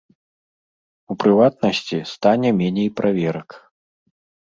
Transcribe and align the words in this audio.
У 1.11 1.17
прыватнасці, 1.25 1.97
стане 2.15 2.49
меней 2.65 2.89
праверак. 3.03 3.49